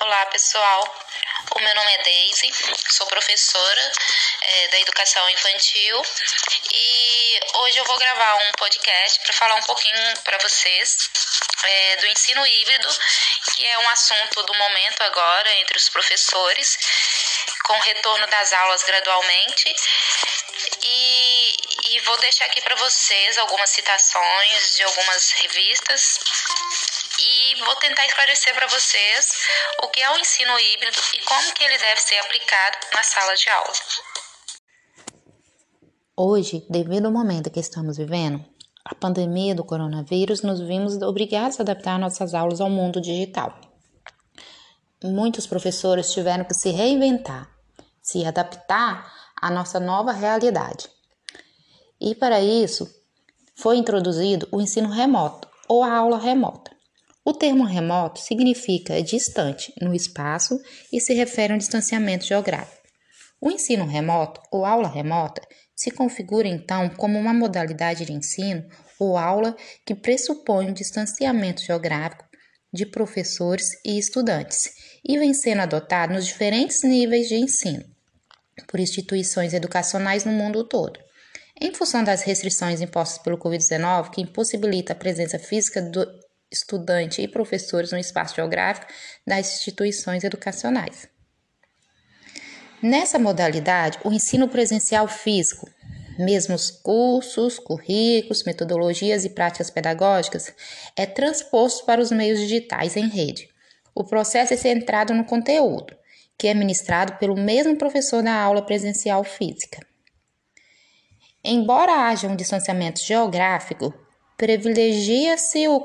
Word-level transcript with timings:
Olá, 0.00 0.26
pessoal. 0.26 0.96
O 1.56 1.58
meu 1.58 1.74
nome 1.74 1.92
é 1.92 2.02
Daisy, 2.04 2.52
sou 2.88 3.04
professora 3.08 3.92
é, 4.42 4.68
da 4.68 4.78
educação 4.78 5.28
infantil 5.28 6.02
e 6.72 7.40
hoje 7.54 7.78
eu 7.78 7.84
vou 7.84 7.98
gravar 7.98 8.36
um 8.36 8.52
podcast 8.52 9.18
para 9.18 9.32
falar 9.32 9.54
um 9.56 9.62
pouquinho 9.64 10.20
para 10.22 10.38
vocês 10.38 11.10
é, 11.64 11.96
do 11.96 12.06
ensino 12.06 12.46
híbrido, 12.46 12.88
que 13.56 13.66
é 13.66 13.78
um 13.80 13.88
assunto 13.88 14.42
do 14.44 14.54
momento 14.54 15.02
agora 15.02 15.52
entre 15.54 15.76
os 15.76 15.88
professores, 15.88 16.78
com 17.64 17.72
o 17.72 17.80
retorno 17.80 18.26
das 18.28 18.52
aulas 18.52 18.84
gradualmente. 18.84 19.74
E, 20.80 21.56
e 21.88 22.00
vou 22.00 22.16
deixar 22.18 22.44
aqui 22.44 22.60
para 22.60 22.76
vocês 22.76 23.36
algumas 23.38 23.70
citações 23.70 24.76
de 24.76 24.82
algumas 24.84 25.32
revistas 25.32 26.20
e 27.20 27.54
vou 27.64 27.76
tentar 27.76 28.06
esclarecer 28.06 28.54
para 28.54 28.66
vocês 28.68 29.32
o 29.82 29.88
que 29.88 30.00
é 30.00 30.10
o 30.10 30.18
ensino 30.18 30.52
híbrido 30.58 30.98
e 31.14 31.24
como 31.24 31.54
que 31.54 31.64
ele 31.64 31.78
deve 31.78 32.00
ser 32.00 32.18
aplicado 32.18 32.78
na 32.94 33.02
sala 33.02 33.34
de 33.34 33.48
aula. 33.48 33.72
Hoje, 36.16 36.66
devido 36.68 37.06
ao 37.06 37.12
momento 37.12 37.50
que 37.50 37.60
estamos 37.60 37.96
vivendo, 37.96 38.44
a 38.84 38.94
pandemia 38.94 39.54
do 39.54 39.64
coronavírus, 39.64 40.42
nos 40.42 40.60
vimos 40.60 41.00
obrigados 41.02 41.58
a 41.58 41.62
adaptar 41.62 41.98
nossas 41.98 42.34
aulas 42.34 42.60
ao 42.60 42.70
mundo 42.70 43.00
digital. 43.00 43.60
Muitos 45.04 45.46
professores 45.46 46.10
tiveram 46.10 46.44
que 46.44 46.54
se 46.54 46.70
reinventar, 46.70 47.48
se 48.02 48.24
adaptar 48.24 49.12
à 49.40 49.50
nossa 49.50 49.78
nova 49.78 50.10
realidade. 50.10 50.88
E 52.00 52.14
para 52.14 52.40
isso, 52.40 52.88
foi 53.54 53.76
introduzido 53.76 54.48
o 54.50 54.60
ensino 54.60 54.88
remoto 54.88 55.48
ou 55.68 55.84
a 55.84 55.92
aula 55.92 56.18
remota. 56.18 56.67
O 57.28 57.34
termo 57.34 57.62
remoto 57.62 58.20
significa 58.20 59.02
distante 59.02 59.70
no 59.82 59.94
espaço 59.94 60.58
e 60.90 60.98
se 60.98 61.12
refere 61.12 61.52
a 61.52 61.56
um 61.56 61.58
distanciamento 61.58 62.24
geográfico. 62.24 62.88
O 63.38 63.50
ensino 63.50 63.84
remoto 63.84 64.40
ou 64.50 64.64
aula 64.64 64.88
remota 64.88 65.42
se 65.76 65.90
configura 65.90 66.48
então 66.48 66.88
como 66.88 67.18
uma 67.18 67.34
modalidade 67.34 68.06
de 68.06 68.14
ensino 68.14 68.66
ou 68.98 69.18
aula 69.18 69.54
que 69.84 69.94
pressupõe 69.94 70.70
um 70.70 70.72
distanciamento 70.72 71.62
geográfico 71.62 72.24
de 72.72 72.86
professores 72.86 73.72
e 73.84 73.98
estudantes 73.98 74.70
e 75.06 75.18
vem 75.18 75.34
sendo 75.34 75.60
adotado 75.60 76.14
nos 76.14 76.24
diferentes 76.24 76.82
níveis 76.82 77.28
de 77.28 77.34
ensino 77.34 77.84
por 78.66 78.80
instituições 78.80 79.52
educacionais 79.52 80.24
no 80.24 80.32
mundo 80.32 80.64
todo. 80.64 80.98
Em 81.60 81.74
função 81.74 82.02
das 82.02 82.22
restrições 82.22 82.80
impostas 82.80 83.22
pelo 83.22 83.36
Covid-19, 83.36 84.12
que 84.12 84.22
impossibilita 84.22 84.94
a 84.94 84.96
presença 84.96 85.38
física 85.38 85.82
do 85.82 86.06
estudante 86.50 87.22
e 87.22 87.28
professores 87.28 87.92
no 87.92 87.98
espaço 87.98 88.36
geográfico 88.36 88.86
das 89.26 89.54
instituições 89.54 90.24
educacionais. 90.24 91.08
Nessa 92.82 93.18
modalidade, 93.18 93.98
o 94.04 94.12
ensino 94.12 94.48
presencial 94.48 95.08
físico, 95.08 95.68
mesmo 96.18 96.54
os 96.54 96.70
cursos, 96.70 97.58
currículos, 97.58 98.44
metodologias 98.44 99.24
e 99.24 99.30
práticas 99.30 99.70
pedagógicas, 99.70 100.54
é 100.96 101.04
transposto 101.04 101.84
para 101.84 102.00
os 102.00 102.10
meios 102.10 102.38
digitais 102.40 102.96
em 102.96 103.08
rede. 103.08 103.48
O 103.94 104.04
processo 104.04 104.54
é 104.54 104.56
centrado 104.56 105.12
no 105.12 105.24
conteúdo, 105.24 105.96
que 106.38 106.46
é 106.46 106.54
ministrado 106.54 107.14
pelo 107.14 107.36
mesmo 107.36 107.76
professor 107.76 108.22
da 108.22 108.32
aula 108.32 108.62
presencial 108.62 109.24
física. 109.24 109.84
Embora 111.42 112.08
haja 112.08 112.28
um 112.28 112.36
distanciamento 112.36 113.00
geográfico, 113.00 113.92
privilegia-se 114.38 115.66
o 115.66 115.80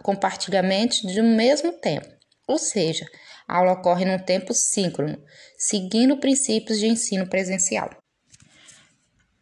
compartilhamento 0.00 1.04
de 1.08 1.20
um 1.20 1.36
mesmo 1.36 1.72
tempo, 1.72 2.06
ou 2.46 2.56
seja, 2.56 3.04
a 3.48 3.58
aula 3.58 3.72
ocorre 3.72 4.04
num 4.04 4.18
tempo 4.18 4.54
síncrono, 4.54 5.20
seguindo 5.58 6.16
princípios 6.16 6.78
de 6.78 6.86
ensino 6.86 7.26
presencial. 7.26 7.90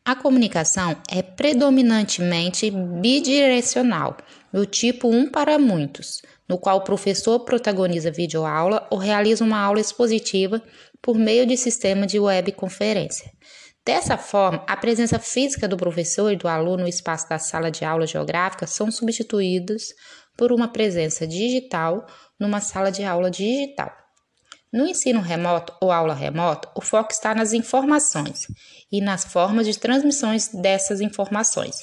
A 0.02 0.16
comunicação 0.16 0.96
é 1.10 1.20
predominantemente 1.20 2.70
bidirecional, 2.70 4.16
do 4.50 4.64
tipo 4.64 5.10
um 5.10 5.30
para 5.30 5.58
muitos, 5.58 6.22
no 6.48 6.56
qual 6.56 6.78
o 6.78 6.84
professor 6.84 7.40
protagoniza 7.40 8.10
videoaula 8.10 8.88
ou 8.90 8.96
realiza 8.96 9.44
uma 9.44 9.60
aula 9.60 9.80
expositiva 9.80 10.62
por 11.02 11.18
meio 11.18 11.44
de 11.44 11.58
sistema 11.58 12.06
de 12.06 12.18
webconferência. 12.18 13.30
Dessa 13.88 14.18
forma, 14.18 14.62
a 14.66 14.76
presença 14.76 15.18
física 15.18 15.66
do 15.66 15.74
professor 15.74 16.30
e 16.30 16.36
do 16.36 16.46
aluno 16.46 16.82
no 16.82 16.88
espaço 16.90 17.26
da 17.26 17.38
sala 17.38 17.70
de 17.70 17.86
aula 17.86 18.06
geográfica 18.06 18.66
são 18.66 18.90
substituídos 18.90 19.94
por 20.36 20.52
uma 20.52 20.68
presença 20.68 21.26
digital 21.26 22.06
numa 22.38 22.60
sala 22.60 22.92
de 22.92 23.02
aula 23.02 23.30
digital. 23.30 23.90
No 24.70 24.86
ensino 24.86 25.22
remoto 25.22 25.74
ou 25.80 25.90
aula 25.90 26.12
remota, 26.12 26.70
o 26.76 26.82
foco 26.82 27.12
está 27.12 27.34
nas 27.34 27.54
informações 27.54 28.46
e 28.92 29.00
nas 29.00 29.24
formas 29.24 29.66
de 29.66 29.78
transmissões 29.78 30.48
dessas 30.48 31.00
informações. 31.00 31.76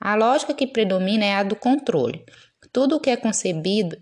A 0.00 0.16
lógica 0.16 0.52
que 0.52 0.66
predomina 0.66 1.24
é 1.24 1.36
a 1.36 1.44
do 1.44 1.54
controle. 1.54 2.24
Tudo 2.72 2.96
o 2.96 3.00
que 3.00 3.08
é 3.10 3.16
concebido 3.16 3.96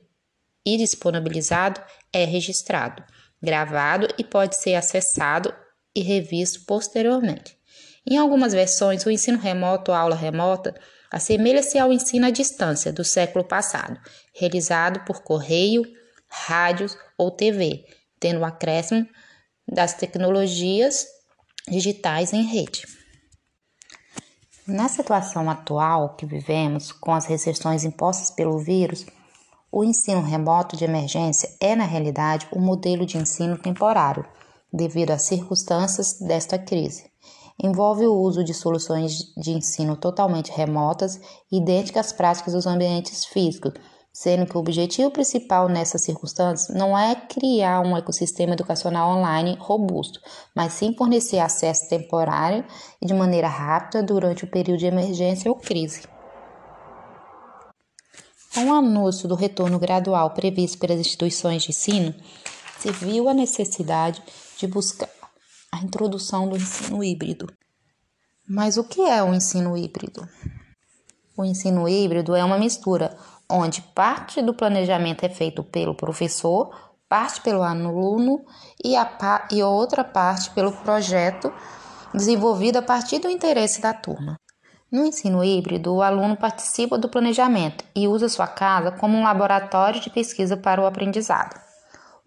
e 0.64 0.78
disponibilizado 0.78 1.78
é 2.10 2.24
registrado, 2.24 3.04
gravado 3.42 4.08
e 4.16 4.24
pode 4.24 4.56
ser 4.56 4.76
acessado 4.76 5.54
e 5.94 6.02
revisto 6.02 6.64
posteriormente. 6.66 7.58
Em 8.06 8.16
algumas 8.16 8.52
versões, 8.52 9.04
o 9.04 9.10
ensino 9.10 9.38
remoto 9.38 9.90
ou 9.90 9.96
aula 9.96 10.16
remota 10.16 10.74
assemelha-se 11.10 11.78
ao 11.78 11.92
ensino 11.92 12.26
à 12.26 12.30
distância 12.30 12.92
do 12.92 13.04
século 13.04 13.44
passado, 13.44 13.98
realizado 14.34 15.04
por 15.04 15.22
correio, 15.22 15.82
rádios 16.28 16.96
ou 17.18 17.30
TV, 17.30 17.84
tendo 18.18 18.40
o 18.40 18.44
acréscimo 18.44 19.06
das 19.66 19.94
tecnologias 19.94 21.06
digitais 21.68 22.32
em 22.32 22.42
rede. 22.42 22.86
Na 24.66 24.88
situação 24.88 25.50
atual 25.50 26.14
que 26.16 26.24
vivemos, 26.24 26.92
com 26.92 27.12
as 27.12 27.26
restrições 27.26 27.84
impostas 27.84 28.30
pelo 28.30 28.58
vírus, 28.58 29.04
o 29.72 29.84
ensino 29.84 30.22
remoto 30.22 30.76
de 30.76 30.84
emergência 30.84 31.48
é, 31.60 31.74
na 31.74 31.84
realidade, 31.84 32.48
um 32.54 32.60
modelo 32.60 33.04
de 33.04 33.18
ensino 33.18 33.58
temporário 33.58 34.24
devido 34.72 35.10
às 35.10 35.22
circunstâncias 35.22 36.18
desta 36.20 36.58
crise. 36.58 37.10
Envolve 37.62 38.06
o 38.06 38.14
uso 38.14 38.42
de 38.42 38.54
soluções 38.54 39.34
de 39.36 39.50
ensino 39.50 39.94
totalmente 39.96 40.50
remotas, 40.50 41.20
idênticas 41.52 42.06
às 42.06 42.12
práticas 42.12 42.54
dos 42.54 42.66
ambientes 42.66 43.26
físicos, 43.26 43.74
sendo 44.12 44.46
que 44.46 44.56
o 44.56 44.60
objetivo 44.60 45.10
principal 45.10 45.68
nessas 45.68 46.02
circunstâncias 46.02 46.74
não 46.74 46.96
é 46.96 47.14
criar 47.14 47.80
um 47.80 47.96
ecossistema 47.96 48.54
educacional 48.54 49.16
online 49.16 49.56
robusto, 49.60 50.20
mas 50.54 50.72
sim 50.72 50.94
fornecer 50.96 51.38
acesso 51.38 51.88
temporário 51.88 52.64
e 53.00 53.06
de 53.06 53.14
maneira 53.14 53.48
rápida 53.48 54.02
durante 54.02 54.44
o 54.44 54.50
período 54.50 54.78
de 54.78 54.86
emergência 54.86 55.50
ou 55.50 55.56
crise. 55.56 56.02
Com 58.52 58.64
o 58.64 58.74
anúncio 58.74 59.28
do 59.28 59.36
retorno 59.36 59.78
gradual 59.78 60.30
previsto 60.30 60.78
pelas 60.78 60.98
instituições 60.98 61.62
de 61.62 61.70
ensino, 61.70 62.14
se 62.80 62.90
viu 62.90 63.28
a 63.28 63.34
necessidade 63.34 64.20
de 64.60 64.66
buscar 64.66 65.08
a 65.72 65.78
introdução 65.78 66.46
do 66.46 66.56
ensino 66.56 67.02
híbrido. 67.02 67.50
Mas 68.46 68.76
o 68.76 68.84
que 68.84 69.00
é 69.00 69.22
o 69.22 69.32
ensino 69.32 69.76
híbrido? 69.76 70.28
O 71.34 71.44
ensino 71.44 71.88
híbrido 71.88 72.36
é 72.36 72.44
uma 72.44 72.58
mistura 72.58 73.16
onde 73.48 73.80
parte 73.80 74.42
do 74.42 74.52
planejamento 74.52 75.24
é 75.24 75.30
feito 75.30 75.64
pelo 75.64 75.94
professor, 75.94 76.70
parte 77.08 77.40
pelo 77.40 77.62
aluno 77.62 78.44
e, 78.84 78.96
a, 78.96 79.48
e 79.50 79.62
outra 79.62 80.04
parte 80.04 80.50
pelo 80.50 80.72
projeto 80.72 81.50
desenvolvido 82.12 82.76
a 82.76 82.82
partir 82.82 83.18
do 83.18 83.30
interesse 83.30 83.80
da 83.80 83.94
turma. 83.94 84.36
No 84.92 85.06
ensino 85.06 85.42
híbrido, 85.42 85.94
o 85.94 86.02
aluno 86.02 86.36
participa 86.36 86.98
do 86.98 87.08
planejamento 87.08 87.84
e 87.94 88.06
usa 88.08 88.28
sua 88.28 88.46
casa 88.46 88.90
como 88.92 89.16
um 89.16 89.22
laboratório 89.22 90.00
de 90.00 90.10
pesquisa 90.10 90.56
para 90.56 90.82
o 90.82 90.86
aprendizado. 90.86 91.69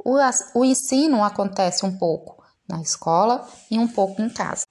O, 0.03 0.17
o 0.55 0.65
ensino 0.65 1.23
acontece 1.23 1.85
um 1.85 1.97
pouco 1.97 2.43
na 2.67 2.81
escola 2.81 3.47
e 3.71 3.79
um 3.79 3.87
pouco 3.87 4.21
em 4.21 4.29
casa. 4.29 4.65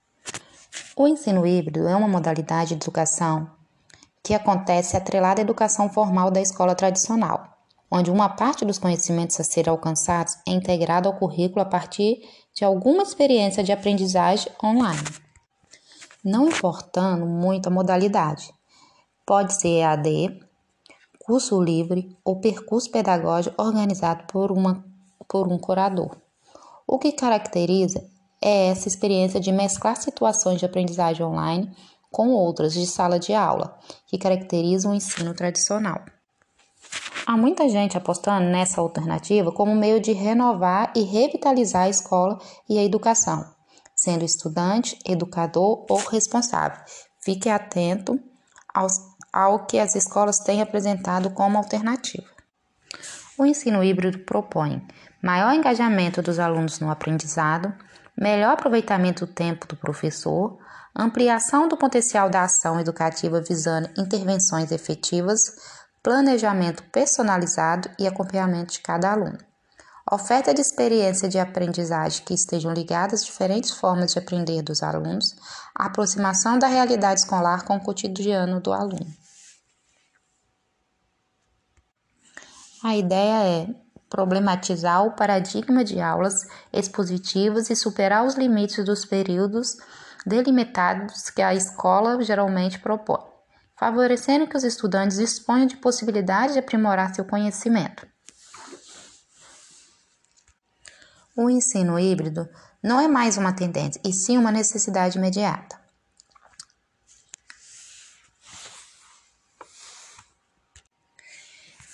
O 0.94 1.08
ensino 1.08 1.46
híbrido 1.46 1.88
é 1.88 1.96
uma 1.96 2.08
modalidade 2.08 2.70
de 2.70 2.74
educação 2.74 3.50
que 4.22 4.34
acontece 4.34 4.96
atrelada 4.96 5.40
à 5.40 5.42
educação 5.42 5.88
formal 5.88 6.30
da 6.30 6.40
escola 6.40 6.74
tradicional, 6.74 7.48
onde 7.90 8.10
uma 8.10 8.28
parte 8.28 8.64
dos 8.64 8.78
conhecimentos 8.78 9.40
a 9.40 9.44
serem 9.44 9.70
alcançados 9.70 10.36
é 10.46 10.52
integrada 10.52 11.08
ao 11.08 11.16
currículo 11.16 11.62
a 11.62 11.66
partir 11.66 12.20
de 12.54 12.64
alguma 12.64 13.02
experiência 13.02 13.64
de 13.64 13.72
aprendizagem 13.72 14.52
online. 14.62 15.02
Não 16.22 16.48
importando 16.48 17.26
muito 17.26 17.66
a 17.66 17.70
modalidade, 17.70 18.52
pode 19.26 19.54
ser 19.54 19.80
EAD, 19.80 20.40
curso 21.18 21.60
livre 21.60 22.16
ou 22.22 22.38
percurso 22.38 22.90
pedagógico 22.90 23.60
organizado 23.60 24.24
por 24.26 24.52
uma 24.52 24.91
por 25.32 25.50
um 25.50 25.56
curador. 25.56 26.14
O 26.86 26.98
que 26.98 27.10
caracteriza 27.10 28.06
é 28.38 28.66
essa 28.66 28.86
experiência 28.86 29.40
de 29.40 29.50
mesclar 29.50 29.96
situações 29.96 30.58
de 30.58 30.66
aprendizagem 30.66 31.24
online 31.24 31.74
com 32.10 32.28
outras 32.28 32.74
de 32.74 32.86
sala 32.86 33.18
de 33.18 33.32
aula, 33.32 33.78
que 34.06 34.18
caracterizam 34.18 34.92
o 34.92 34.94
ensino 34.94 35.32
tradicional. 35.32 36.02
Há 37.26 37.34
muita 37.34 37.66
gente 37.70 37.96
apostando 37.96 38.44
nessa 38.50 38.82
alternativa 38.82 39.50
como 39.50 39.74
meio 39.74 39.98
de 40.00 40.12
renovar 40.12 40.92
e 40.94 41.00
revitalizar 41.00 41.84
a 41.84 41.88
escola 41.88 42.38
e 42.68 42.78
a 42.78 42.84
educação, 42.84 43.42
sendo 43.96 44.26
estudante, 44.26 44.98
educador 45.06 45.86
ou 45.88 45.96
responsável. 46.10 46.78
Fique 47.20 47.48
atento 47.48 48.20
aos, 48.74 49.00
ao 49.32 49.64
que 49.64 49.78
as 49.78 49.94
escolas 49.94 50.40
têm 50.40 50.60
apresentado 50.60 51.30
como 51.30 51.56
alternativa. 51.56 52.32
O 53.42 53.44
ensino 53.44 53.82
híbrido 53.82 54.20
propõe 54.20 54.80
maior 55.20 55.52
engajamento 55.52 56.22
dos 56.22 56.38
alunos 56.38 56.78
no 56.78 56.88
aprendizado, 56.88 57.74
melhor 58.16 58.52
aproveitamento 58.52 59.26
do 59.26 59.32
tempo 59.32 59.66
do 59.66 59.74
professor, 59.74 60.56
ampliação 60.94 61.66
do 61.66 61.76
potencial 61.76 62.30
da 62.30 62.44
ação 62.44 62.78
educativa 62.78 63.40
visando 63.40 63.90
intervenções 63.98 64.70
efetivas, 64.70 65.56
planejamento 66.00 66.84
personalizado 66.84 67.90
e 67.98 68.06
acompanhamento 68.06 68.74
de 68.74 68.80
cada 68.80 69.10
aluno. 69.10 69.38
Oferta 70.08 70.54
de 70.54 70.60
experiência 70.60 71.28
de 71.28 71.40
aprendizagem 71.40 72.24
que 72.24 72.34
estejam 72.34 72.72
ligadas 72.72 73.22
às 73.22 73.26
diferentes 73.26 73.72
formas 73.72 74.12
de 74.12 74.20
aprender 74.20 74.62
dos 74.62 74.84
alunos, 74.84 75.34
aproximação 75.74 76.60
da 76.60 76.68
realidade 76.68 77.18
escolar 77.18 77.64
com 77.64 77.74
o 77.74 77.82
cotidiano 77.82 78.60
do 78.60 78.72
aluno. 78.72 79.21
A 82.82 82.96
ideia 82.96 83.68
é 83.68 83.74
problematizar 84.10 85.06
o 85.06 85.12
paradigma 85.12 85.84
de 85.84 86.00
aulas 86.00 86.46
expositivas 86.72 87.70
e 87.70 87.76
superar 87.76 88.26
os 88.26 88.34
limites 88.34 88.84
dos 88.84 89.04
períodos 89.04 89.76
delimitados 90.26 91.30
que 91.30 91.40
a 91.40 91.54
escola 91.54 92.20
geralmente 92.22 92.80
propõe, 92.80 93.22
favorecendo 93.78 94.46
que 94.48 94.56
os 94.56 94.64
estudantes 94.64 95.16
disponham 95.16 95.66
de 95.66 95.76
possibilidade 95.76 96.54
de 96.54 96.58
aprimorar 96.58 97.14
seu 97.14 97.24
conhecimento. 97.24 98.06
O 101.36 101.48
ensino 101.48 101.98
híbrido 101.98 102.48
não 102.82 103.00
é 103.00 103.08
mais 103.08 103.38
uma 103.38 103.52
tendência, 103.52 104.00
e 104.04 104.12
sim 104.12 104.36
uma 104.36 104.52
necessidade 104.52 105.16
imediata. 105.16 105.81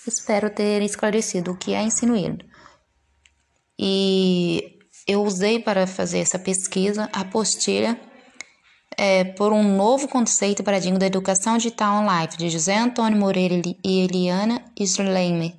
Espero 0.09 0.49
ter 0.49 0.81
esclarecido 0.81 1.51
o 1.51 1.57
que 1.57 1.73
é 1.73 1.81
ensino 1.81 2.15
híbrido. 2.17 2.45
E 3.77 4.77
eu 5.07 5.23
usei 5.23 5.59
para 5.59 5.87
fazer 5.87 6.19
essa 6.19 6.37
pesquisa 6.37 7.09
a 7.13 7.21
apostila 7.21 7.97
é, 8.97 9.23
por 9.23 9.53
um 9.53 9.63
novo 9.63 10.07
conceito 10.07 10.63
paradigma 10.63 10.99
da 10.99 11.05
educação 11.05 11.57
digital 11.57 12.01
online, 12.03 12.27
de 12.37 12.49
José 12.49 12.77
Antônio 12.77 13.17
Moreira 13.17 13.61
e 13.83 14.01
Eliana 14.01 14.61
Schleimer. 14.77 15.53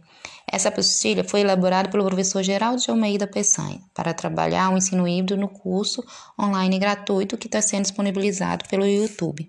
Essa 0.53 0.69
apostila 0.69 1.25
foi 1.25 1.41
elaborada 1.41 1.89
pelo 1.89 2.05
professor 2.05 2.43
Geraldo 2.43 2.83
de 2.83 2.91
Almeida 2.91 3.27
Peçanha 3.27 3.81
para 3.95 4.13
trabalhar 4.13 4.71
o 4.71 4.77
ensino 4.77 5.07
híbrido 5.07 5.41
no 5.41 5.49
curso 5.49 6.05
online 6.39 6.79
gratuito 6.79 7.39
que 7.39 7.47
está 7.47 7.63
sendo 7.63 7.83
disponibilizado 7.83 8.69
pelo 8.69 8.85
YouTube. 8.85 9.49